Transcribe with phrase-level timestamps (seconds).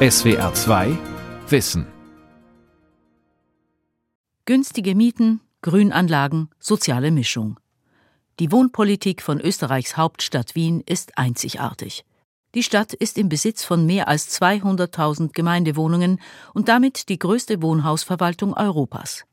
[0.00, 0.96] SWR 2
[1.48, 1.84] Wissen
[4.44, 7.58] Günstige Mieten, Grünanlagen, soziale Mischung.
[8.38, 12.04] Die Wohnpolitik von Österreichs Hauptstadt Wien ist einzigartig.
[12.54, 16.20] Die Stadt ist im Besitz von mehr als 200.000 Gemeindewohnungen
[16.54, 19.24] und damit die größte Wohnhausverwaltung Europas.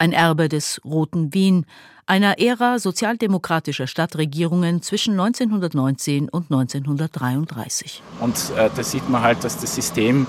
[0.00, 1.66] Ein Erbe des Roten Wien,
[2.06, 8.02] einer Ära sozialdemokratischer Stadtregierungen zwischen 1919 und 1933.
[8.18, 10.26] Und äh, da sieht man halt, dass das System,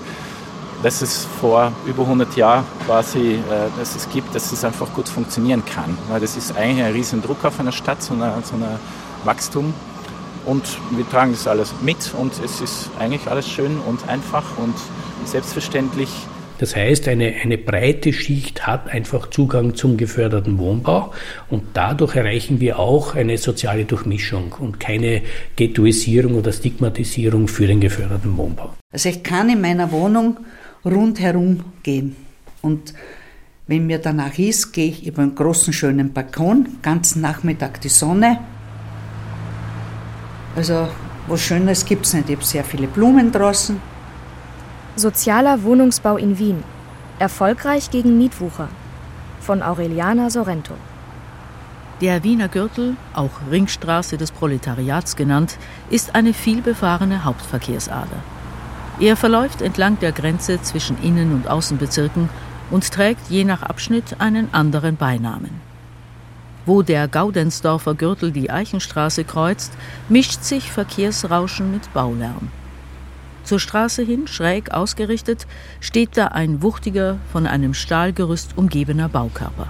[0.82, 3.40] das es vor über 100 Jahren quasi, äh,
[3.78, 5.96] dass es gibt, dass es einfach gut funktionieren kann.
[6.10, 8.56] Weil das ist eigentlich ein riesen Druck auf einer Stadt, so ein so
[9.24, 9.72] Wachstum.
[10.44, 14.74] Und wir tragen das alles mit und es ist eigentlich alles schön und einfach und
[15.24, 16.10] selbstverständlich.
[16.62, 21.12] Das heißt, eine, eine breite Schicht hat einfach Zugang zum geförderten Wohnbau
[21.50, 25.22] und dadurch erreichen wir auch eine soziale Durchmischung und keine
[25.56, 28.74] Ghettoisierung oder Stigmatisierung für den geförderten Wohnbau.
[28.92, 30.36] Also ich kann in meiner Wohnung
[30.84, 32.14] rundherum gehen
[32.60, 32.94] und
[33.66, 38.38] wenn mir danach ist, gehe ich über einen großen schönen Balkon, ganzen Nachmittag die Sonne.
[40.54, 40.86] Also
[41.26, 42.30] was Schönes gibt es nicht.
[42.30, 43.91] Ich habe sehr viele Blumen draußen.
[44.94, 46.62] Sozialer Wohnungsbau in Wien.
[47.18, 48.68] Erfolgreich gegen Mietwucher.
[49.40, 50.74] Von Aureliana Sorrento.
[52.02, 55.56] Der Wiener Gürtel, auch Ringstraße des Proletariats genannt,
[55.88, 58.22] ist eine vielbefahrene Hauptverkehrsader.
[59.00, 62.28] Er verläuft entlang der Grenze zwischen Innen- und Außenbezirken
[62.70, 65.62] und trägt je nach Abschnitt einen anderen Beinamen.
[66.66, 69.72] Wo der Gaudensdorfer Gürtel die Eichenstraße kreuzt,
[70.10, 72.50] mischt sich Verkehrsrauschen mit Baulärm.
[73.44, 75.46] Zur Straße hin, schräg ausgerichtet,
[75.80, 79.68] steht da ein wuchtiger, von einem Stahlgerüst umgebener Baukörper.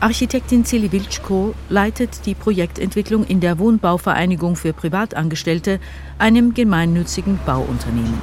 [0.00, 5.78] Architektin Celi Wilczko leitet die Projektentwicklung in der Wohnbauvereinigung für Privatangestellte,
[6.18, 8.18] einem gemeinnützigen Bauunternehmen.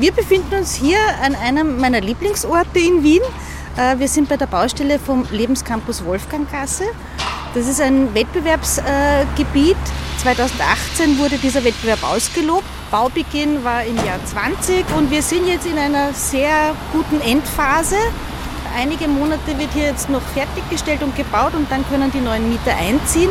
[0.00, 3.22] Wir befinden uns hier an einem meiner Lieblingsorte in Wien.
[3.76, 6.84] Äh, wir sind bei der Baustelle vom Lebenscampus Wolfganggasse.
[7.54, 9.76] Das ist ein Wettbewerbsgebiet.
[10.18, 12.64] 2018 wurde dieser Wettbewerb ausgelobt.
[12.90, 17.96] Baubeginn war im Jahr 20 und wir sind jetzt in einer sehr guten Endphase.
[18.76, 22.76] Einige Monate wird hier jetzt noch fertiggestellt und gebaut und dann können die neuen Mieter
[22.76, 23.30] einziehen.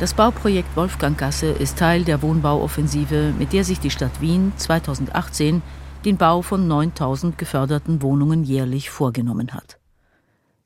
[0.00, 5.62] Das Bauprojekt Wolfganggasse ist Teil der Wohnbauoffensive, mit der sich die Stadt Wien 2018
[6.04, 9.78] den Bau von 9000 geförderten Wohnungen jährlich vorgenommen hat.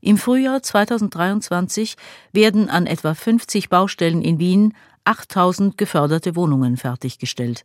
[0.00, 1.96] Im Frühjahr 2023
[2.32, 7.64] werden an etwa 50 Baustellen in Wien 8000 geförderte Wohnungen fertiggestellt.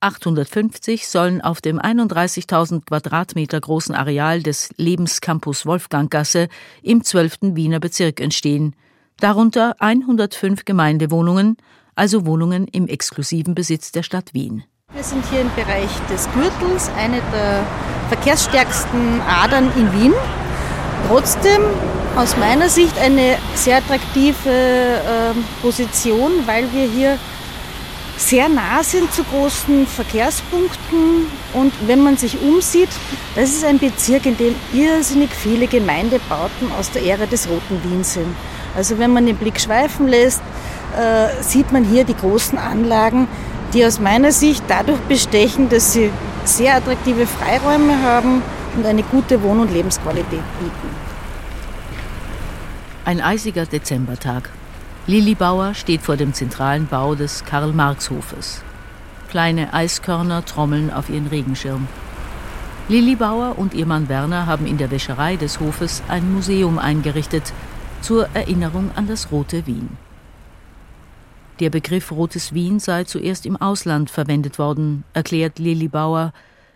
[0.00, 6.48] 850 sollen auf dem 31.000 Quadratmeter großen Areal des Lebenscampus Wolfganggasse
[6.82, 7.38] im 12.
[7.54, 8.76] Wiener Bezirk entstehen,
[9.18, 11.56] darunter 105 Gemeindewohnungen,
[11.96, 14.62] also Wohnungen im exklusiven Besitz der Stadt Wien.
[14.94, 17.66] Wir sind hier im Bereich des Gürtels, eine der
[18.08, 20.14] verkehrsstärksten Adern in Wien.
[21.08, 21.60] Trotzdem
[22.16, 27.18] aus meiner Sicht eine sehr attraktive äh, Position, weil wir hier
[28.18, 31.26] sehr nah sind zu großen Verkehrspunkten.
[31.54, 32.88] Und wenn man sich umsieht,
[33.34, 38.04] das ist ein Bezirk, in dem irrsinnig viele Gemeindebauten aus der Ära des Roten Wien
[38.04, 38.34] sind.
[38.76, 40.42] Also wenn man den Blick schweifen lässt,
[40.96, 43.28] äh, sieht man hier die großen Anlagen,
[43.72, 46.10] die aus meiner Sicht dadurch bestechen, dass sie
[46.44, 48.42] sehr attraktive Freiräume haben
[48.76, 50.96] und eine gute Wohn- und Lebensqualität bieten.
[53.04, 54.50] Ein eisiger Dezembertag.
[55.08, 58.60] Lilli Bauer steht vor dem zentralen Bau des Karl-Marx-Hofes.
[59.30, 61.88] Kleine Eiskörner trommeln auf ihren Regenschirm.
[62.90, 67.54] Lilli Bauer und ihr Mann Werner haben in der Wäscherei des Hofes ein Museum eingerichtet
[68.02, 69.96] zur Erinnerung an das Rote Wien.
[71.60, 76.34] Der Begriff Rotes Wien sei zuerst im Ausland verwendet worden, erklärt Lilli Bauer,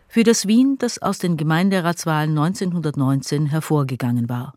[0.08, 4.54] für das Wien, das aus den Gemeinderatswahlen 1919 hervorgegangen war.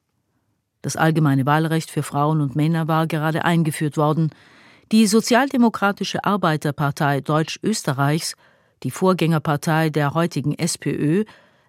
[0.85, 4.29] Das allgemeine Wahlrecht für Frauen und Männer war gerade eingeführt worden.
[4.91, 8.35] Die Sozialdemokratische Arbeiterpartei Deutsch-Österreichs,
[8.83, 11.23] die Vorgängerpartei der heutigen SPÖ,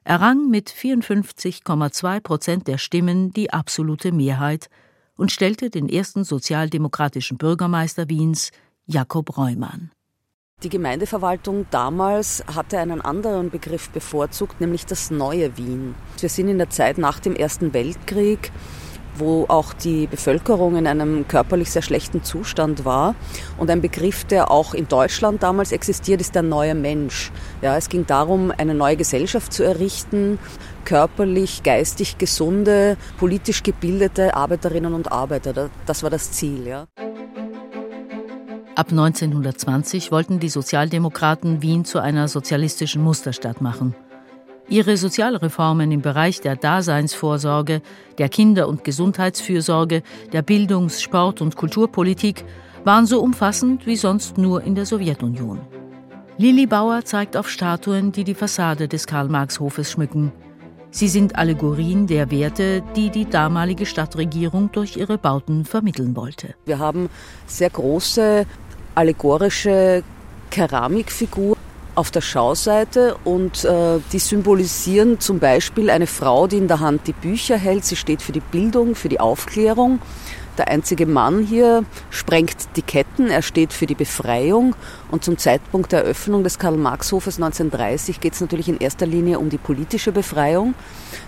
[0.04, 4.68] errang mit 54,2 Prozent der Stimmen die absolute Mehrheit
[5.16, 8.50] und stellte den ersten sozialdemokratischen Bürgermeister Wiens,
[8.84, 9.92] Jakob Reumann.
[10.62, 15.94] Die Gemeindeverwaltung damals hatte einen anderen Begriff bevorzugt, nämlich das neue Wien.
[16.18, 18.52] Wir sind in der Zeit nach dem Ersten Weltkrieg
[19.18, 23.14] wo auch die Bevölkerung in einem körperlich sehr schlechten Zustand war.
[23.58, 27.32] Und ein Begriff, der auch in Deutschland damals existiert, ist der neue Mensch.
[27.62, 30.38] Ja, es ging darum, eine neue Gesellschaft zu errichten,
[30.84, 35.70] körperlich, geistig gesunde, politisch gebildete Arbeiterinnen und Arbeiter.
[35.86, 36.66] Das war das Ziel.
[36.66, 36.86] Ja.
[38.76, 43.94] Ab 1920 wollten die Sozialdemokraten Wien zu einer sozialistischen Musterstadt machen.
[44.68, 47.82] Ihre Sozialreformen im Bereich der Daseinsvorsorge,
[48.18, 50.02] der Kinder- und Gesundheitsfürsorge,
[50.32, 52.44] der Bildungs-, Sport- und Kulturpolitik
[52.82, 55.60] waren so umfassend wie sonst nur in der Sowjetunion.
[56.36, 60.32] Lilli Bauer zeigt auf Statuen, die die Fassade des Karl-Marx-Hofes schmücken.
[60.90, 66.54] Sie sind Allegorien der Werte, die die damalige Stadtregierung durch ihre Bauten vermitteln wollte.
[66.64, 67.08] Wir haben
[67.46, 68.46] sehr große
[68.96, 70.02] allegorische
[70.50, 71.65] Keramikfiguren
[71.96, 77.06] auf der Schauseite und äh, die symbolisieren zum Beispiel eine Frau, die in der Hand
[77.06, 77.84] die Bücher hält.
[77.84, 80.00] Sie steht für die Bildung, für die Aufklärung.
[80.58, 84.74] Der einzige Mann hier sprengt die Ketten, er steht für die Befreiung
[85.10, 89.50] und zum Zeitpunkt der Eröffnung des Karl-Marx-Hofes 1930 geht es natürlich in erster Linie um
[89.50, 90.74] die politische Befreiung.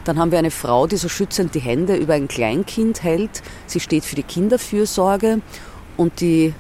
[0.04, 3.42] Dann haben wir eine Frau, die so schützend die Hände über ein Kleinkind hält.
[3.66, 5.40] Sie steht für die Kinderfürsorge
[5.98, 6.54] und die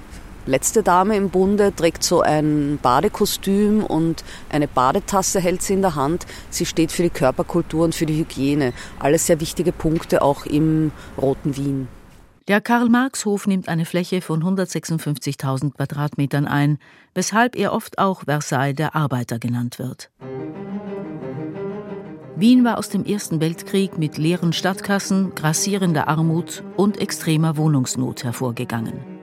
[0.48, 5.94] letzte Dame im Bunde trägt so ein Badekostüm und eine Badetasse hält sie in der
[5.94, 6.26] Hand.
[6.50, 8.72] Sie steht für die Körperkultur und für die Hygiene.
[8.98, 10.90] Alles sehr wichtige Punkte auch im
[11.20, 11.88] Roten Wien.
[12.48, 16.78] Der Karl-Marx-Hof nimmt eine Fläche von 156.000 Quadratmetern ein,
[17.14, 20.10] weshalb er oft auch Versailles der Arbeiter genannt wird.
[22.36, 29.17] Wien war aus dem Ersten Weltkrieg mit leeren Stadtkassen, grassierender Armut und extremer Wohnungsnot hervorgegangen.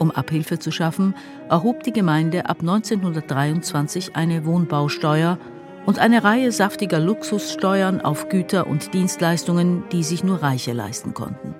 [0.00, 1.14] Um Abhilfe zu schaffen,
[1.50, 5.38] erhob die Gemeinde ab 1923 eine Wohnbausteuer
[5.84, 11.54] und eine Reihe saftiger Luxussteuern auf Güter und Dienstleistungen, die sich nur Reiche leisten konnten.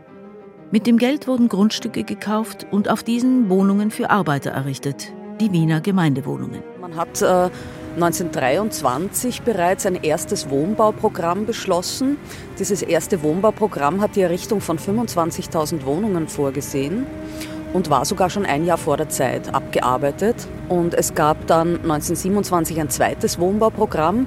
[0.70, 5.82] Mit dem Geld wurden Grundstücke gekauft und auf diesen Wohnungen für Arbeiter errichtet, die Wiener
[5.82, 6.62] Gemeindewohnungen.
[6.80, 7.50] Man hat äh
[7.96, 12.18] 1923 bereits ein erstes Wohnbauprogramm beschlossen.
[12.56, 17.04] Dieses erste Wohnbauprogramm hat die Errichtung von 25.000 Wohnungen vorgesehen
[17.72, 20.36] und war sogar schon ein Jahr vor der Zeit abgearbeitet.
[20.68, 24.26] Und es gab dann 1927 ein zweites Wohnbauprogramm.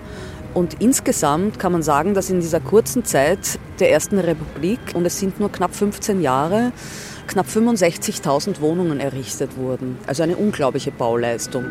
[0.53, 5.19] Und insgesamt kann man sagen, dass in dieser kurzen Zeit der Ersten Republik, und es
[5.19, 6.71] sind nur knapp 15 Jahre,
[7.27, 9.97] knapp 65.000 Wohnungen errichtet wurden.
[10.05, 11.65] Also eine unglaubliche Bauleistung.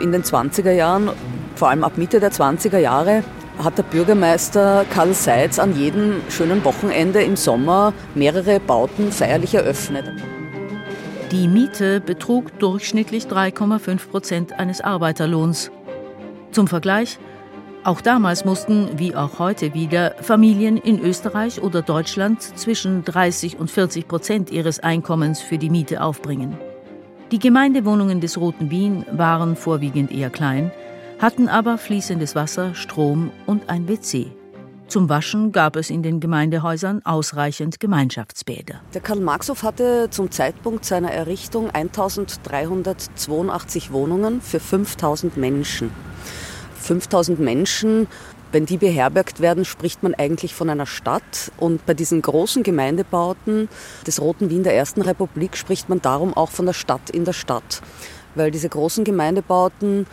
[0.00, 1.10] In den 20er Jahren,
[1.56, 3.24] vor allem ab Mitte der 20er Jahre,
[3.62, 10.04] hat der Bürgermeister Karl Seitz an jedem schönen Wochenende im Sommer mehrere Bauten feierlich eröffnet.
[11.32, 15.70] Die Miete betrug durchschnittlich 3,5 Prozent eines Arbeiterlohns.
[16.52, 17.18] Zum Vergleich,
[17.82, 23.70] auch damals mussten, wie auch heute wieder, Familien in Österreich oder Deutschland zwischen 30 und
[23.70, 26.56] 40 Prozent ihres Einkommens für die Miete aufbringen.
[27.32, 30.70] Die Gemeindewohnungen des Roten Wien waren vorwiegend eher klein,
[31.18, 34.26] hatten aber fließendes Wasser, Strom und ein WC.
[34.86, 38.80] Zum Waschen gab es in den Gemeindehäusern ausreichend Gemeinschaftsbäder.
[38.94, 45.90] Der Karl-Marx-Hof hatte zum Zeitpunkt seiner Errichtung 1382 Wohnungen für 5000 Menschen.
[46.80, 48.06] 5000 Menschen,
[48.52, 51.50] wenn die beherbergt werden, spricht man eigentlich von einer Stadt.
[51.56, 53.68] Und bei diesen großen Gemeindebauten
[54.06, 57.32] des Roten Wien der Ersten Republik spricht man darum auch von der Stadt in der
[57.32, 57.82] Stadt.
[58.36, 60.06] Weil diese großen Gemeindebauten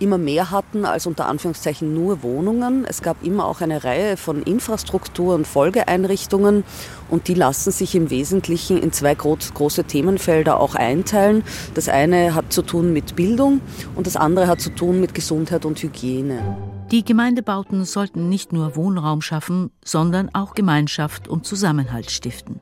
[0.00, 2.84] immer mehr hatten als unter Anführungszeichen nur Wohnungen.
[2.84, 6.64] Es gab immer auch eine Reihe von Infrastruktur- und Folgeeinrichtungen
[7.08, 11.44] und die lassen sich im Wesentlichen in zwei große Themenfelder auch einteilen.
[11.74, 13.60] Das eine hat zu tun mit Bildung
[13.94, 16.56] und das andere hat zu tun mit Gesundheit und Hygiene.
[16.90, 22.58] Die Gemeindebauten sollten nicht nur Wohnraum schaffen, sondern auch Gemeinschaft und Zusammenhalt stiften.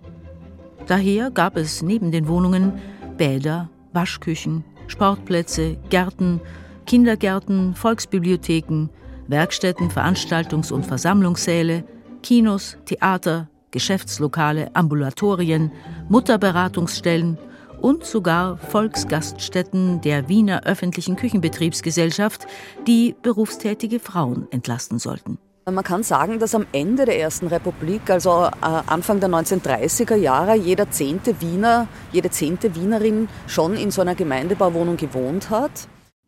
[0.87, 2.79] Daher gab es neben den Wohnungen
[3.17, 6.41] Bäder, Waschküchen, Sportplätze, Gärten,
[6.88, 8.88] Kindergärten, Volksbibliotheken,
[9.26, 11.85] Werkstätten, Veranstaltungs- und Versammlungssäle,
[12.23, 15.71] Kinos, Theater, Geschäftslokale, Ambulatorien,
[16.09, 17.37] Mutterberatungsstellen
[17.83, 22.47] und sogar Volksgaststätten der Wiener öffentlichen Küchenbetriebsgesellschaft,
[22.87, 25.37] die berufstätige Frauen entlasten sollten.
[25.71, 30.57] Man kann sagen, dass am Ende der Ersten Republik, also äh, Anfang der 1930er Jahre,
[30.57, 35.87] jeder zehnte Wiener, jede zehnte Wienerin schon in so einer Gemeindebauwohnung gewohnt hat.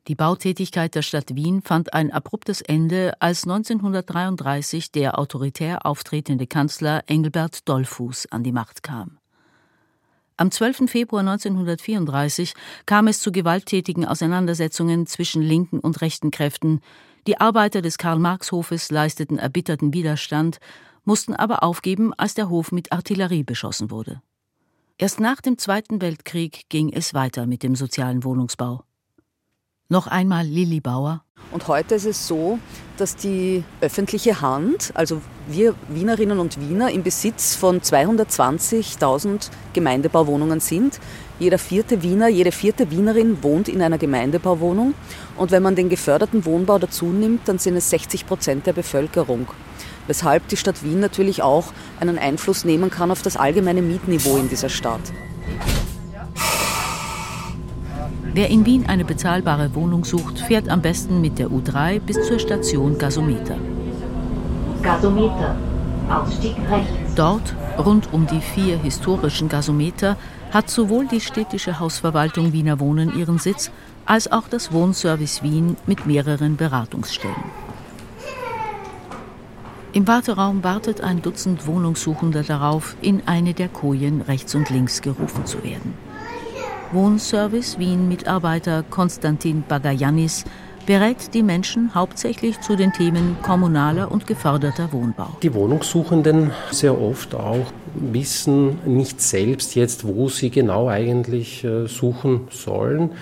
[0.08, 7.04] Die Bautätigkeit der Stadt Wien fand ein abruptes Ende, als 1933 der autoritär auftretende Kanzler
[7.06, 9.18] Engelbert Dollfuß an die Macht kam.
[10.38, 10.90] Am 12.
[10.90, 12.54] Februar 1934
[12.86, 16.80] kam es zu gewalttätigen Auseinandersetzungen zwischen linken und rechten Kräften.
[17.26, 20.58] Die Arbeiter des Karl-Marx-Hofes leisteten erbitterten Widerstand,
[21.04, 24.22] mussten aber aufgeben, als der Hof mit Artillerie beschossen wurde.
[24.96, 28.82] Erst nach dem Zweiten Weltkrieg ging es weiter mit dem sozialen Wohnungsbau.
[29.92, 31.24] Noch einmal Lilli Bauer.
[31.50, 32.60] Und heute ist es so,
[32.96, 41.00] dass die öffentliche Hand, also wir Wienerinnen und Wiener, im Besitz von 220.000 Gemeindebauwohnungen sind.
[41.40, 44.94] Jeder vierte Wiener, jede vierte Wienerin wohnt in einer Gemeindebauwohnung.
[45.36, 49.48] Und wenn man den geförderten Wohnbau dazu nimmt, dann sind es 60 Prozent der Bevölkerung.
[50.06, 54.48] Weshalb die Stadt Wien natürlich auch einen Einfluss nehmen kann auf das allgemeine Mietniveau in
[54.48, 55.02] dieser Stadt.
[58.32, 62.38] Wer in Wien eine bezahlbare Wohnung sucht, fährt am besten mit der U3 bis zur
[62.38, 63.56] Station Gasometer.
[64.82, 65.56] Gasometer,
[66.08, 67.14] Ausstieg rechts.
[67.16, 70.16] Dort, rund um die vier historischen Gasometer,
[70.52, 73.72] hat sowohl die städtische Hausverwaltung Wiener Wohnen ihren Sitz,
[74.06, 77.34] als auch das Wohnservice Wien mit mehreren Beratungsstellen.
[79.92, 85.46] Im Warteraum wartet ein Dutzend Wohnungssuchender darauf, in eine der Kojen rechts und links gerufen
[85.46, 86.09] zu werden.
[86.92, 90.44] Wohnservice Wien-Mitarbeiter Konstantin Bagayanis
[90.86, 95.28] berät die Menschen hauptsächlich zu den Themen kommunaler und geförderter Wohnbau.
[95.40, 102.48] Die Wohnungssuchenden sehr oft auch wissen nicht selbst jetzt, wo sie genau eigentlich äh, suchen
[102.50, 103.12] sollen.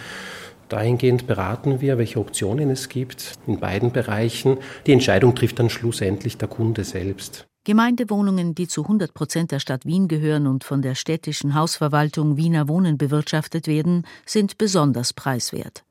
[0.70, 4.56] Dahingehend beraten wir, welche Optionen es gibt in beiden Bereichen.
[4.86, 7.46] Die Entscheidung trifft dann schlussendlich der Kunde selbst.
[7.68, 12.66] Gemeindewohnungen, die zu 100 Prozent der Stadt Wien gehören und von der städtischen Hausverwaltung Wiener
[12.66, 15.84] Wohnen bewirtschaftet werden, sind besonders preiswert.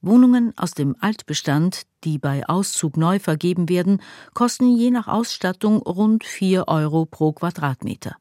[0.00, 4.02] Wohnungen aus dem Altbestand, die bei Auszug neu vergeben werden,
[4.34, 8.16] kosten je nach Ausstattung rund 4 Euro pro Quadratmeter.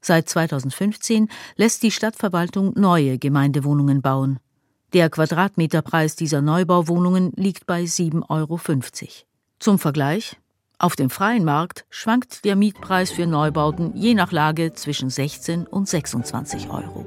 [0.00, 4.40] Seit 2015 lässt die Stadtverwaltung neue Gemeindewohnungen bauen.
[4.92, 8.58] Der Quadratmeterpreis dieser Neubauwohnungen liegt bei 7,50 Euro.
[9.60, 10.36] Zum Vergleich
[10.80, 15.86] auf dem freien Markt schwankt der Mietpreis für Neubauten je nach Lage zwischen 16 und
[15.86, 17.04] 26 Euro.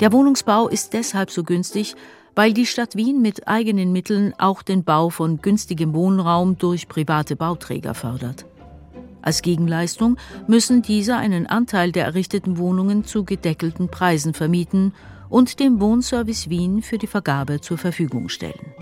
[0.00, 1.94] Der Wohnungsbau ist deshalb so günstig,
[2.34, 7.36] weil die Stadt Wien mit eigenen Mitteln auch den Bau von günstigem Wohnraum durch private
[7.36, 8.44] Bauträger fördert.
[9.22, 10.16] Als Gegenleistung
[10.48, 14.94] müssen diese einen Anteil der errichteten Wohnungen zu gedeckelten Preisen vermieten
[15.28, 18.74] und dem Wohnservice Wien für die Vergabe zur Verfügung stellen.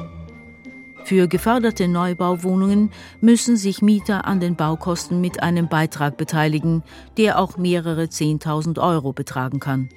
[1.04, 6.82] Für geförderte Neubauwohnungen müssen sich Mieter an den Baukosten mit einem Beitrag beteiligen,
[7.18, 9.90] der auch mehrere 10.000 Euro betragen kann.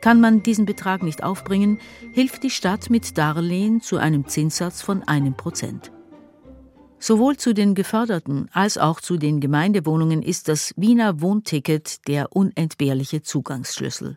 [0.00, 1.78] Kann man diesen Betrag nicht aufbringen,
[2.12, 5.92] hilft die Stadt mit Darlehen zu einem Zinssatz von einem Prozent.
[6.98, 13.22] Sowohl zu den geförderten als auch zu den Gemeindewohnungen ist das Wiener Wohnticket der unentbehrliche
[13.22, 14.16] Zugangsschlüssel.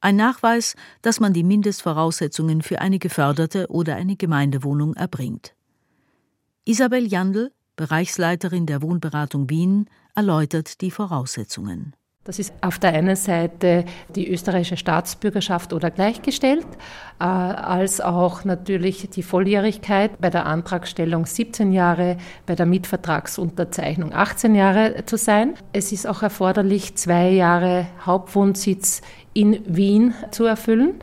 [0.00, 5.54] Ein Nachweis, dass man die Mindestvoraussetzungen für eine geförderte oder eine Gemeindewohnung erbringt.
[6.64, 11.94] Isabel Jandl, Bereichsleiterin der Wohnberatung Wien, erläutert die Voraussetzungen.
[12.26, 13.84] Das ist auf der einen Seite
[14.16, 16.66] die österreichische Staatsbürgerschaft oder gleichgestellt,
[17.20, 24.56] äh, als auch natürlich die Volljährigkeit bei der Antragstellung 17 Jahre, bei der Mietvertragsunterzeichnung 18
[24.56, 25.54] Jahre zu sein.
[25.72, 29.02] Es ist auch erforderlich, zwei Jahre Hauptwohnsitz
[29.36, 30.94] in Wien zu erfüllen.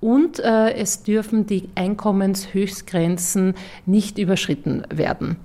[0.00, 3.54] Und äh, es dürfen die Einkommenshöchstgrenzen
[3.84, 5.36] nicht überschritten werden.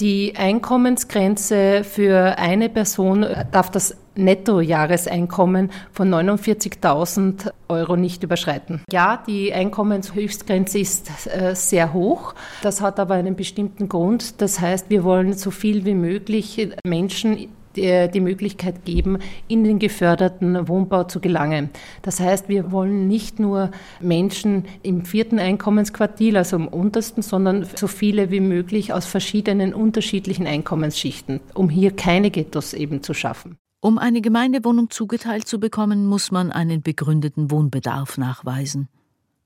[0.00, 8.82] Die Einkommensgrenze für eine Person darf das Nettojahreseinkommen von 49.000 Euro nicht überschreiten.
[8.90, 12.34] Ja, die Einkommenshöchstgrenze ist äh, sehr hoch.
[12.62, 14.40] Das hat aber einen bestimmten Grund.
[14.40, 20.68] Das heißt, wir wollen so viel wie möglich Menschen die Möglichkeit geben, in den geförderten
[20.68, 21.70] Wohnbau zu gelangen.
[22.02, 27.86] Das heißt, wir wollen nicht nur Menschen im vierten Einkommensquartil, also im untersten, sondern so
[27.86, 33.56] viele wie möglich aus verschiedenen unterschiedlichen Einkommensschichten, um hier keine Ghettos eben zu schaffen.
[33.82, 38.88] Um eine Gemeindewohnung zugeteilt zu bekommen, muss man einen begründeten Wohnbedarf nachweisen.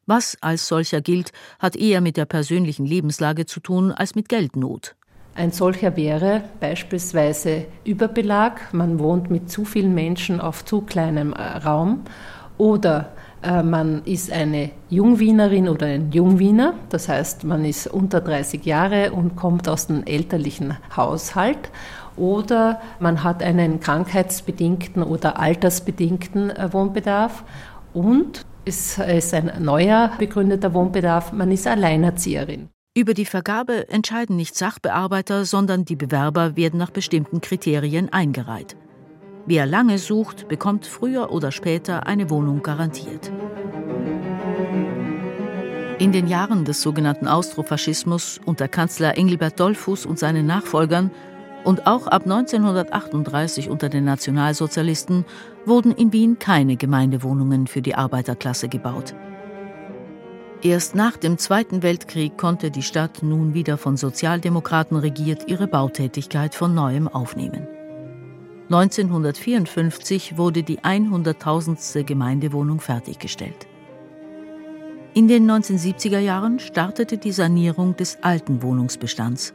[0.07, 4.97] Was als solcher gilt, hat eher mit der persönlichen Lebenslage zu tun als mit Geldnot.
[5.37, 11.43] Ein solcher wäre beispielsweise Überbelag, man wohnt mit zu vielen Menschen auf zu kleinem äh,
[11.59, 12.03] Raum.
[12.57, 13.11] Oder
[13.43, 19.11] äh, man ist eine Jungwienerin oder ein Jungwiener, das heißt man ist unter 30 Jahre
[19.11, 21.71] und kommt aus dem elterlichen Haushalt.
[22.17, 27.43] Oder man hat einen krankheitsbedingten oder altersbedingten äh, Wohnbedarf.
[27.93, 32.69] Und es ist ein neuer begründeter Wohnbedarf, man ist Alleinerzieherin.
[32.97, 38.77] Über die Vergabe entscheiden nicht Sachbearbeiter, sondern die Bewerber werden nach bestimmten Kriterien eingereiht.
[39.47, 43.33] Wer lange sucht, bekommt früher oder später eine Wohnung garantiert.
[45.99, 51.11] In den Jahren des sogenannten Austrofaschismus unter Kanzler Engelbert Dollfuß und seinen Nachfolgern
[51.65, 55.25] und auch ab 1938 unter den Nationalsozialisten
[55.67, 59.17] wurden in Wien keine Gemeindewohnungen für die Arbeiterklasse gebaut.
[60.65, 66.55] Erst nach dem Zweiten Weltkrieg konnte die Stadt nun wieder von Sozialdemokraten regiert ihre Bautätigkeit
[66.55, 67.69] von neuem aufnehmen.
[68.71, 72.05] 1954 wurde die 100.000.
[72.05, 73.67] Gemeindewohnung fertiggestellt.
[75.13, 79.53] In den 1970er Jahren startete die Sanierung des alten Wohnungsbestands.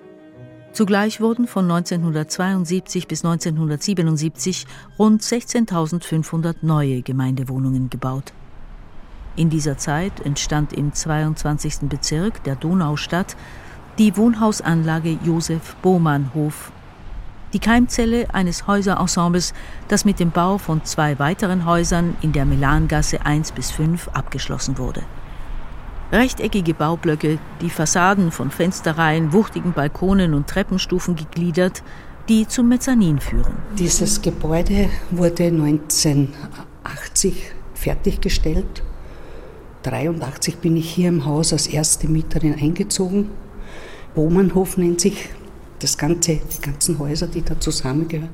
[0.73, 4.67] Zugleich wurden von 1972 bis 1977
[4.99, 8.31] rund 16.500 neue Gemeindewohnungen gebaut.
[9.35, 11.89] In dieser Zeit entstand im 22.
[11.89, 13.35] Bezirk der Donaustadt
[13.97, 16.71] die Wohnhausanlage Josef Bohmannhof,
[17.53, 19.53] die Keimzelle eines Häuserensembles,
[19.87, 24.77] das mit dem Bau von zwei weiteren Häusern in der Melangasse 1 bis 5 abgeschlossen
[24.77, 25.01] wurde.
[26.11, 31.83] Rechteckige Baublöcke, die Fassaden von Fensterreihen, wuchtigen Balkonen und Treppenstufen gegliedert,
[32.29, 33.57] die zum Mezzanin führen.
[33.77, 38.83] Dieses Gebäude wurde 1980 fertiggestellt
[39.83, 43.29] 1983 bin ich hier im Haus als erste Mieterin eingezogen.
[44.13, 45.29] Bohmannhof nennt sich
[45.79, 48.29] das ganze, die ganzen Häuser, die da zusammengehören.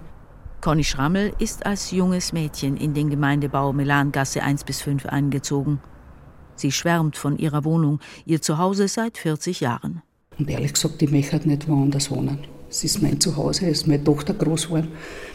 [0.61, 5.79] Conny Schrammel ist als junges Mädchen in den Gemeindebau Melangasse 1 bis 5 eingezogen.
[6.55, 10.01] Sie schwärmt von ihrer Wohnung, ihr Zuhause seit 40 Jahren.
[10.39, 12.39] Und ehrlich gesagt, ich möchte nicht woanders wohnen.
[12.67, 14.87] Es ist mein Zuhause, es ist meine Tochter groß geworden.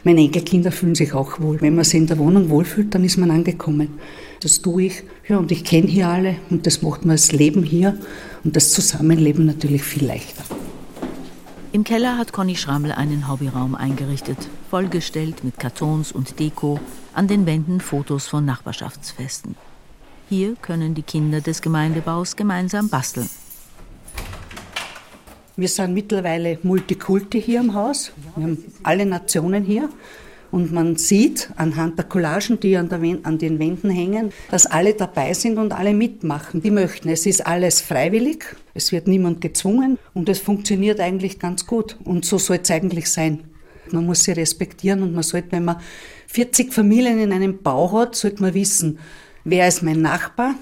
[0.02, 1.60] Meine Enkelkinder fühlen sich auch wohl.
[1.60, 4.00] Wenn man sich in der Wohnung wohlfühlt, dann ist man angekommen.
[4.40, 5.02] Das tue ich.
[5.28, 7.98] Ja, und ich kenne hier alle und das macht mir das Leben hier
[8.42, 10.44] und das Zusammenleben natürlich viel leichter.
[11.72, 14.38] Im Keller hat Conny Schrammel einen Hobbyraum eingerichtet,
[14.70, 16.80] vollgestellt mit Kartons und Deko,
[17.14, 19.54] an den Wänden Fotos von Nachbarschaftsfesten.
[20.28, 23.28] Hier können die Kinder des Gemeindebaus gemeinsam basteln.
[25.56, 28.12] Wir sind mittlerweile Multikulti hier im Haus.
[28.34, 29.90] Wir haben alle Nationen hier.
[30.50, 32.90] Und man sieht anhand der Collagen, die an,
[33.22, 37.08] an, den Wänden hängen, dass alle dabei sind und alle mitmachen, die möchten.
[37.08, 41.96] Es ist alles freiwillig, es wird niemand gezwungen und es funktioniert eigentlich ganz gut.
[42.04, 43.44] Und so soll es eigentlich sein.
[43.92, 45.76] Man muss sie respektieren und man sollte, wenn man
[46.26, 48.98] 40 Familien in einem Bau hat, sollte man wissen,
[49.44, 50.54] wer ist mein Nachbar,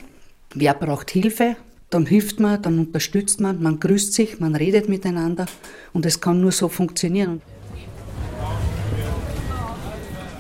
[0.54, 1.56] wer braucht Hilfe,
[1.90, 5.46] dann hilft man, dann unterstützt man, man grüßt sich, man redet miteinander
[5.92, 7.40] und es kann nur so funktionieren.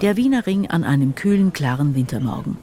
[0.00, 2.56] Der Wiener Ring an einem kühlen, klaren Wintermorgen.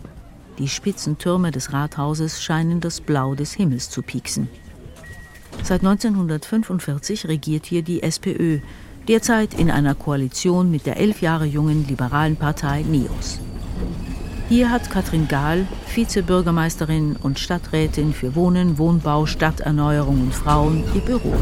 [0.57, 4.47] Die spitzen Türme des Rathauses scheinen das Blau des Himmels zu pieksen.
[5.61, 8.59] Seit 1945 regiert hier die SPÖ,
[9.09, 13.41] derzeit in einer Koalition mit der elf Jahre jungen liberalen Partei NIOS.
[14.47, 21.33] Hier hat Katrin Gahl, Vizebürgermeisterin und Stadträtin für Wohnen, Wohnbau, Stadterneuerung und Frauen, ihr Büro.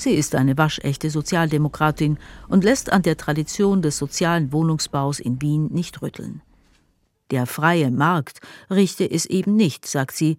[0.00, 2.16] Sie ist eine waschechte Sozialdemokratin
[2.48, 6.40] und lässt an der Tradition des sozialen Wohnungsbaus in Wien nicht rütteln.
[7.30, 10.38] Der freie Markt richte es eben nicht, sagt sie,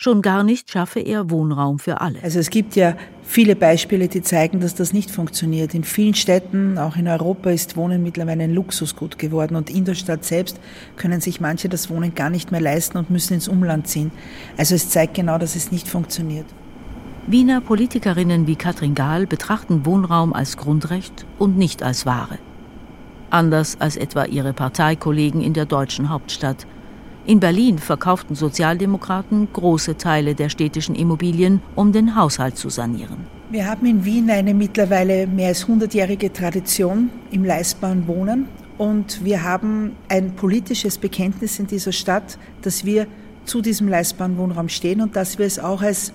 [0.00, 2.22] Schon gar nicht schaffe er Wohnraum für alle.
[2.22, 5.74] Also es gibt ja viele Beispiele, die zeigen, dass das nicht funktioniert.
[5.74, 9.56] In vielen Städten, auch in Europa, ist Wohnen mittlerweile ein Luxusgut geworden.
[9.56, 10.60] Und in der Stadt selbst
[10.96, 14.12] können sich manche das Wohnen gar nicht mehr leisten und müssen ins Umland ziehen.
[14.56, 16.46] Also es zeigt genau, dass es nicht funktioniert.
[17.30, 22.38] Wiener Politikerinnen wie Katrin Gahl betrachten Wohnraum als Grundrecht und nicht als Ware.
[23.30, 26.66] Anders als etwa ihre Parteikollegen in der deutschen Hauptstadt–
[27.28, 33.26] in Berlin verkauften Sozialdemokraten große Teile der städtischen Immobilien, um den Haushalt zu sanieren.
[33.50, 39.42] Wir haben in Wien eine mittlerweile mehr als 100-jährige Tradition im leistbaren Wohnen und wir
[39.42, 43.06] haben ein politisches Bekenntnis in dieser Stadt, dass wir
[43.44, 46.14] zu diesem leistbaren Wohnraum stehen und dass wir es auch als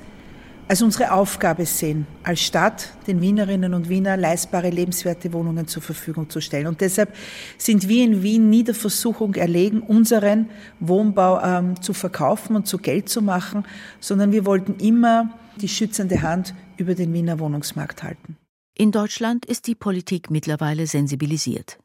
[0.68, 6.30] als unsere Aufgabe sehen, als Stadt den Wienerinnen und Wiener leistbare, lebenswerte Wohnungen zur Verfügung
[6.30, 6.68] zu stellen.
[6.68, 7.14] Und deshalb
[7.58, 10.50] sind wir in Wien nie der Versuchung erlegen, unseren
[10.80, 13.66] Wohnbau ähm, zu verkaufen und zu Geld zu machen,
[14.00, 18.38] sondern wir wollten immer die schützende Hand über den Wiener Wohnungsmarkt halten.
[18.76, 21.78] In Deutschland ist die Politik mittlerweile sensibilisiert.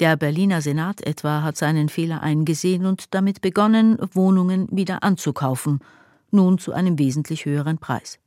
[0.00, 5.80] Der Berliner Senat etwa hat seinen Fehler eingesehen und damit begonnen, Wohnungen wieder anzukaufen–
[6.32, 8.18] nun zu einem wesentlich höheren Preis.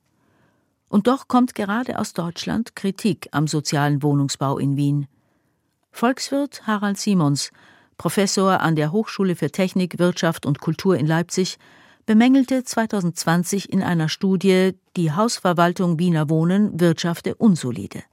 [0.90, 5.08] Und doch kommt gerade aus Deutschland Kritik am sozialen Wohnungsbau in Wien.
[5.92, 7.52] Volkswirt Harald Simons,
[7.98, 11.58] Professor an der Hochschule für Technik, Wirtschaft und Kultur in Leipzig,
[12.06, 18.04] bemängelte 2020 in einer Studie, die Hausverwaltung Wiener Wohnen wirtschafte unsolide.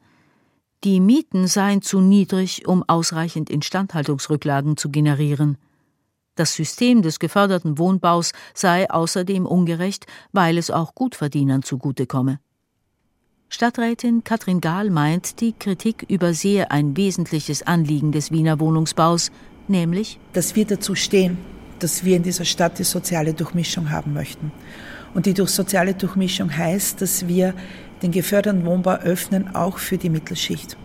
[0.85, 5.59] Die Mieten seien zu niedrig, um ausreichend Instandhaltungsrücklagen zu generieren.
[6.41, 12.41] Das System des geförderten Wohnbaus sei außerdem ungerecht, weil es auch Gutverdienern zugutekomme.
[13.51, 19.31] Stadträtin Katrin Gahl meint, die Kritik übersehe ein wesentliches Anliegen des Wiener Wohnungsbaus,
[19.69, 21.37] nämlich, dass wir dazu stehen,
[21.79, 24.51] dass wir in dieser Stadt die soziale Durchmischung haben möchten.
[25.13, 27.53] Und die durch soziale Durchmischung heißt, dass wir
[28.01, 30.79] den geförderten Wohnbau öffnen, auch für die Mittelschicht.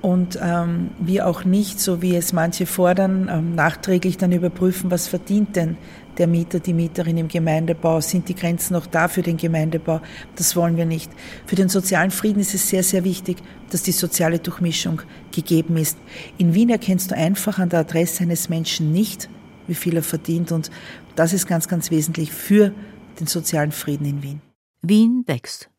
[0.00, 5.08] Und ähm, wir auch nicht, so wie es manche fordern, ähm, nachträglich dann überprüfen, was
[5.08, 5.76] verdient denn
[6.18, 8.00] der Mieter, die Mieterin im Gemeindebau?
[8.00, 10.00] Sind die Grenzen noch da für den Gemeindebau?
[10.36, 11.10] Das wollen wir nicht.
[11.46, 13.38] Für den sozialen Frieden ist es sehr, sehr wichtig,
[13.70, 15.98] dass die soziale Durchmischung gegeben ist.
[16.38, 19.28] In Wien erkennst du einfach an der Adresse eines Menschen nicht,
[19.66, 20.52] wie viel er verdient.
[20.52, 20.70] Und
[21.16, 22.72] das ist ganz, ganz wesentlich für
[23.18, 24.40] den sozialen Frieden in Wien.
[24.80, 25.70] Wien wächst.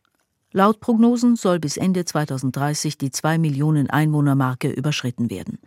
[0.52, 5.60] Laut Prognosen soll bis Ende 2030 die 2 Millionen Einwohnermarke überschritten werden.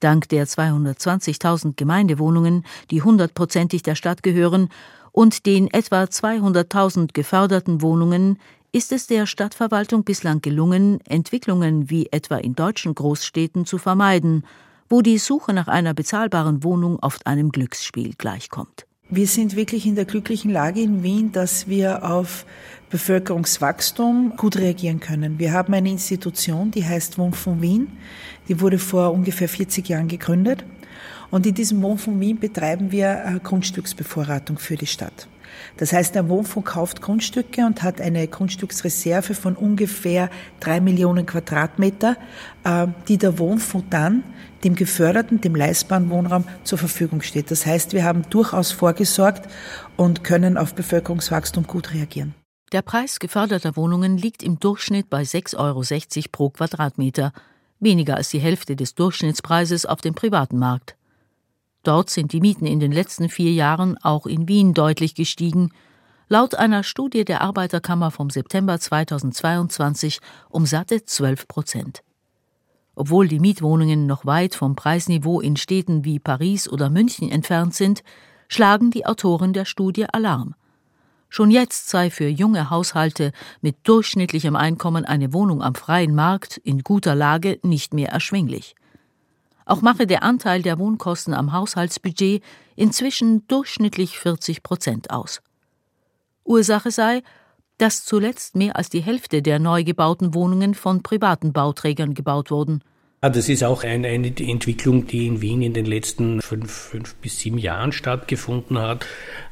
[0.00, 4.70] Dank der 220.000 Gemeindewohnungen, die hundertprozentig der Stadt gehören,
[5.12, 8.38] und den etwa 200.000 geförderten Wohnungen
[8.72, 14.46] ist es der Stadtverwaltung bislang gelungen, Entwicklungen wie etwa in deutschen Großstädten zu vermeiden,
[14.88, 18.86] wo die Suche nach einer bezahlbaren Wohnung oft einem Glücksspiel gleichkommt.
[19.12, 22.46] Wir sind wirklich in der glücklichen Lage in Wien, dass wir auf
[22.90, 25.40] Bevölkerungswachstum gut reagieren können.
[25.40, 27.88] Wir haben eine Institution, die heißt Wohnfonds Wien.
[28.48, 30.64] Die wurde vor ungefähr 40 Jahren gegründet.
[31.32, 35.26] Und in diesem Wohnfonds Wien betreiben wir Grundstücksbevorratung für die Stadt.
[35.76, 42.16] Das heißt, der Wohnfonds kauft Grundstücke und hat eine Grundstücksreserve von ungefähr drei Millionen Quadratmeter,
[42.64, 44.22] äh, die der Wohnfonds dann
[44.64, 47.50] dem geförderten, dem leistbaren Wohnraum zur Verfügung steht.
[47.50, 49.48] Das heißt, wir haben durchaus vorgesorgt
[49.96, 52.34] und können auf Bevölkerungswachstum gut reagieren.
[52.72, 57.32] Der Preis geförderter Wohnungen liegt im Durchschnitt bei 6,60 Euro pro Quadratmeter,
[57.80, 60.96] weniger als die Hälfte des Durchschnittspreises auf dem privaten Markt.
[61.82, 65.70] Dort sind die Mieten in den letzten vier Jahren auch in Wien deutlich gestiegen,
[66.28, 72.02] laut einer Studie der Arbeiterkammer vom September 2022 um satte 12 Prozent.
[72.94, 78.02] Obwohl die Mietwohnungen noch weit vom Preisniveau in Städten wie Paris oder München entfernt sind,
[78.48, 80.54] schlagen die Autoren der Studie Alarm.
[81.30, 86.82] Schon jetzt sei für junge Haushalte mit durchschnittlichem Einkommen eine Wohnung am freien Markt in
[86.82, 88.74] guter Lage nicht mehr erschwinglich.
[89.70, 92.42] Auch mache der Anteil der Wohnkosten am Haushaltsbudget
[92.74, 95.42] inzwischen durchschnittlich 40 Prozent aus.
[96.42, 97.22] Ursache sei,
[97.78, 102.82] dass zuletzt mehr als die Hälfte der neu gebauten Wohnungen von privaten Bauträgern gebaut wurden.
[103.22, 107.14] Ah, das ist auch eine, eine Entwicklung, die in Wien in den letzten fünf, fünf
[107.16, 109.04] bis sieben Jahren stattgefunden hat,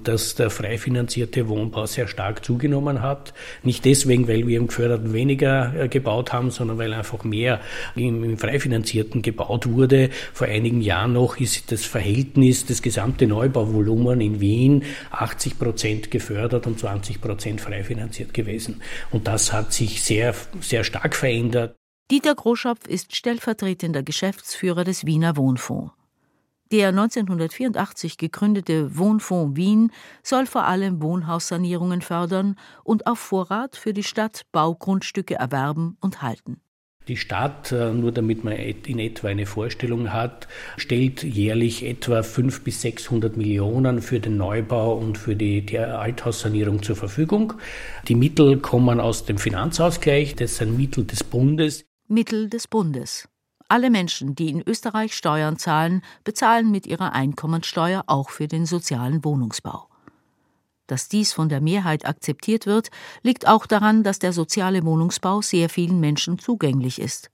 [0.02, 3.34] dass der frei finanzierte Wohnbau sehr stark zugenommen hat.
[3.62, 7.60] Nicht deswegen, weil wir im Geförderten weniger äh, gebaut haben, sondern weil einfach mehr
[7.94, 10.08] im, im frei finanzierten gebaut wurde.
[10.32, 16.66] Vor einigen Jahren noch ist das Verhältnis, das gesamte Neubauvolumen in Wien 80 Prozent gefördert
[16.66, 18.80] und 20 Prozent frei finanziert gewesen.
[19.10, 21.74] Und das hat sich sehr, sehr stark verändert.
[22.10, 25.92] Dieter Groschopf ist stellvertretender Geschäftsführer des Wiener Wohnfonds.
[26.72, 29.92] Der 1984 gegründete Wohnfonds Wien
[30.22, 36.62] soll vor allem Wohnhaussanierungen fördern und auf Vorrat für die Stadt Baugrundstücke erwerben und halten.
[37.08, 42.64] Die Stadt, äh, nur damit man in etwa eine Vorstellung hat, stellt jährlich etwa 500
[42.64, 47.54] bis 600 Millionen für den Neubau und für die, die Althaussanierung zur Verfügung.
[48.08, 51.87] Die Mittel kommen aus dem Finanzausgleich, das sind Mittel des Bundes.
[52.10, 53.28] Mittel des Bundes.
[53.68, 59.26] Alle Menschen, die in Österreich Steuern zahlen, bezahlen mit ihrer Einkommensteuer auch für den sozialen
[59.26, 59.90] Wohnungsbau.
[60.86, 62.90] Dass dies von der Mehrheit akzeptiert wird,
[63.22, 67.30] liegt auch daran, dass der soziale Wohnungsbau sehr vielen Menschen zugänglich ist.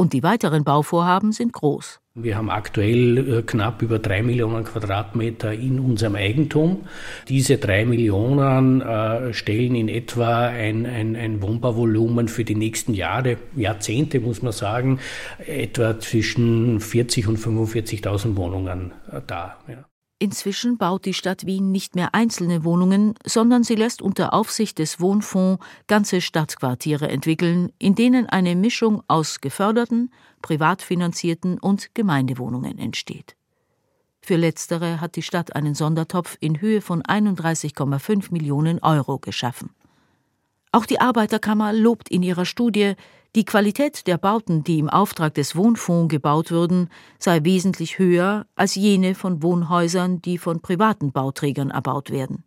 [0.00, 2.00] Und die weiteren Bauvorhaben sind groß.
[2.14, 6.86] Wir haben aktuell äh, knapp über drei Millionen Quadratmeter in unserem Eigentum.
[7.28, 13.36] Diese drei Millionen äh, stellen in etwa ein, ein, ein Wohnbauvolumen für die nächsten Jahre,
[13.54, 15.00] Jahrzehnte muss man sagen,
[15.46, 19.58] etwa zwischen 40 und 45.000 Wohnungen äh, dar.
[19.68, 19.84] Ja.
[20.22, 25.00] Inzwischen baut die Stadt Wien nicht mehr einzelne Wohnungen, sondern sie lässt unter Aufsicht des
[25.00, 33.34] Wohnfonds ganze Stadtquartiere entwickeln, in denen eine Mischung aus geförderten, privat finanzierten und Gemeindewohnungen entsteht.
[34.20, 39.70] Für letztere hat die Stadt einen Sondertopf in Höhe von 31,5 Millionen Euro geschaffen.
[40.70, 42.92] Auch die Arbeiterkammer lobt in ihrer Studie,
[43.36, 46.88] die Qualität der Bauten, die im Auftrag des Wohnfonds gebaut würden,
[47.18, 52.44] sei wesentlich höher als jene von Wohnhäusern, die von privaten Bauträgern erbaut werden.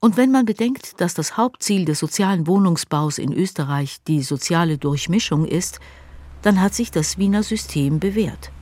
[0.00, 5.44] Und wenn man bedenkt, dass das Hauptziel des sozialen Wohnungsbaus in Österreich die soziale Durchmischung
[5.44, 5.80] ist,
[6.42, 8.52] dann hat sich das Wiener System bewährt.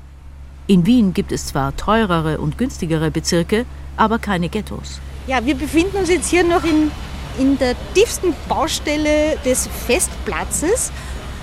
[0.67, 5.01] In Wien gibt es zwar teurere und günstigere Bezirke, aber keine Ghettos.
[5.27, 6.91] Ja, wir befinden uns jetzt hier noch in
[7.39, 10.91] in der tiefsten Baustelle des Festplatzes.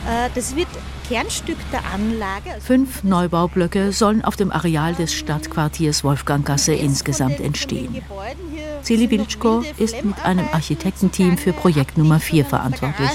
[0.08, 0.68] Äh, das wird
[1.08, 2.62] Kernstück der Anlage.
[2.62, 8.02] Fünf Neubaublöcke sollen auf dem Areal des Stadtquartiers Wolfganggasse insgesamt entstehen.
[8.84, 13.10] Celi Bilczko ist mit einem Architektenteam für Projekt Nummer 4 verantwortlich.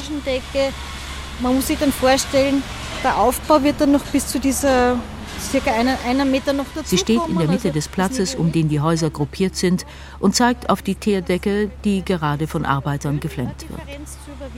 [1.41, 2.63] Man muss sich dann vorstellen,
[3.03, 4.99] der Aufbau wird dann noch bis zu dieser
[5.49, 8.53] circa einer, einer Meter noch dazu Sie steht in der Mitte also des Platzes, um
[8.53, 9.87] den die Häuser gruppiert sind,
[10.21, 13.81] und zeigt auf die Teerdecke, die gerade von Arbeitern geflennt wird.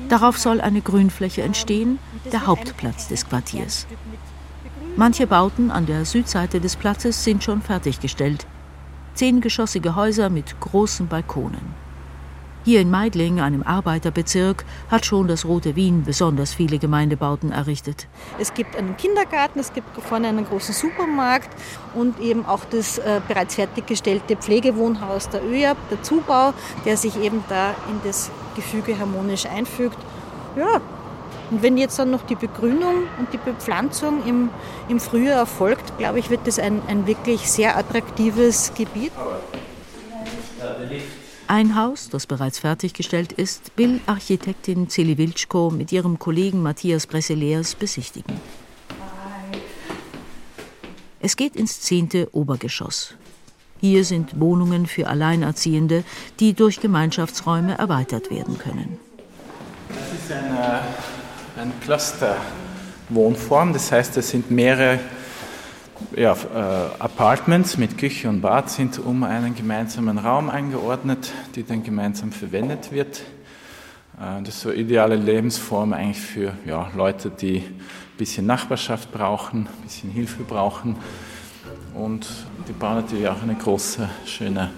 [0.09, 1.99] Darauf soll eine Grünfläche entstehen,
[2.33, 3.87] der Hauptplatz des Quartiers.
[4.97, 8.47] Manche Bauten an der Südseite des Platzes sind schon fertiggestellt.
[9.15, 11.90] Zehngeschossige Häuser mit großen Balkonen.
[12.63, 18.07] Hier in Meidling, einem Arbeiterbezirk, hat schon das Rote Wien besonders viele Gemeindebauten errichtet.
[18.39, 21.49] Es gibt einen Kindergarten, es gibt vorne einen großen Supermarkt
[21.95, 26.53] und eben auch das äh, bereits fertiggestellte Pflegewohnhaus der ÖAB, der Zubau,
[26.85, 29.99] der sich eben da in das Gefüge harmonisch einfügt.
[30.55, 30.83] Ja,
[31.51, 34.51] und wenn jetzt dann noch die Begrünung und die Bepflanzung im,
[34.89, 39.13] im Frühjahr erfolgt, glaube ich, wird das ein, ein wirklich sehr attraktives Gebiet.
[41.53, 47.75] Ein Haus, das bereits fertiggestellt ist, will Architektin Celi Wilczko mit ihrem Kollegen Matthias Bresseleers
[47.75, 48.41] besichtigen.
[51.19, 53.15] Es geht ins zehnte Obergeschoss.
[53.81, 56.05] Hier sind Wohnungen für Alleinerziehende,
[56.39, 59.01] die durch Gemeinschaftsräume erweitert werden können.
[59.89, 60.83] Das ist eine,
[61.57, 65.01] eine Cluster-Wohnform, das heißt, es sind mehrere
[66.17, 71.83] ja, äh, Apartments mit Küche und Bad sind um einen gemeinsamen Raum eingeordnet, die dann
[71.83, 73.23] gemeinsam verwendet wird.
[74.19, 77.81] Äh, das ist so eine ideale Lebensform eigentlich für ja, Leute, die ein
[78.19, 80.97] bisschen Nachbarschaft brauchen, ein bisschen Hilfe brauchen.
[81.95, 82.27] Und
[82.69, 84.71] die bauen natürlich auch eine große, schöne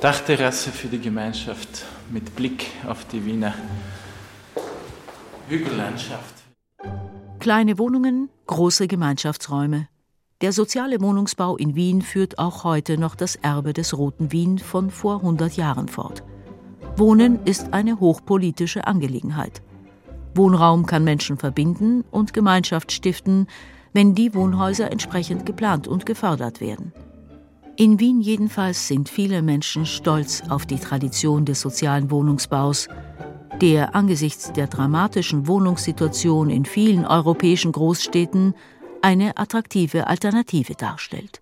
[0.00, 3.54] Dachterrasse für die Gemeinschaft mit Blick auf die Wiener
[5.48, 6.34] Hügellandschaft.
[7.38, 9.88] Kleine Wohnungen, große Gemeinschaftsräume.
[10.40, 14.88] Der soziale Wohnungsbau in Wien führt auch heute noch das Erbe des Roten Wien von
[14.88, 16.22] vor 100 Jahren fort.
[16.96, 19.60] Wohnen ist eine hochpolitische Angelegenheit.
[20.34, 23.48] Wohnraum kann Menschen verbinden und Gemeinschaft stiften,
[23.92, 26.94] wenn die Wohnhäuser entsprechend geplant und gefördert werden.
[27.76, 32.88] In Wien jedenfalls sind viele Menschen stolz auf die Tradition des sozialen Wohnungsbaus,
[33.60, 38.54] der angesichts der dramatischen Wohnungssituation in vielen europäischen Großstädten
[39.02, 41.40] eine attraktive Alternative darstellt.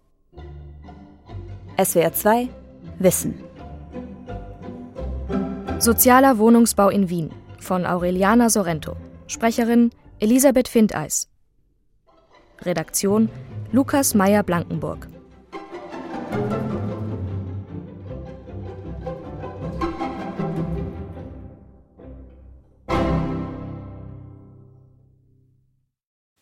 [1.83, 2.49] SWR 2
[2.99, 3.35] Wissen
[5.79, 8.97] Sozialer Wohnungsbau in Wien von Aureliana Sorrento.
[9.29, 11.29] Sprecherin Elisabeth Findeis.
[12.63, 13.29] Redaktion
[13.71, 15.07] Lukas Meyer-Blankenburg.